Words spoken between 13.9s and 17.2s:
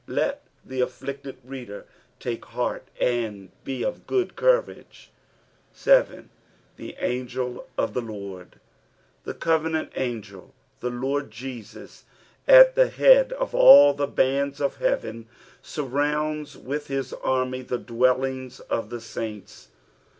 the bonds of heaven, surrounds with hia